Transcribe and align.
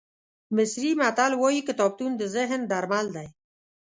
مصري 0.55 0.91
متل 1.01 1.31
وایي 1.41 1.61
کتابتون 1.69 2.11
د 2.17 2.21
ذهن 2.35 2.61
درمل 2.71 3.07
دی. 3.15 3.27